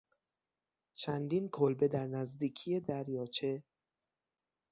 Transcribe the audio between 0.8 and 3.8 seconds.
چندین کلبه در نزدیکی دریاچه